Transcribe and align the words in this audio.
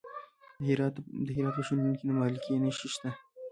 د 1.25 1.27
هرات 1.35 1.55
په 1.55 1.61
شینډنډ 1.67 1.93
کې 1.99 2.05
د 2.07 2.11
مالګې 2.17 2.55
نښې 2.63 2.87
شته. 2.93 3.09